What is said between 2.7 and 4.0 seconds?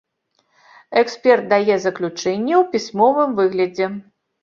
пісьмовым выглядзе.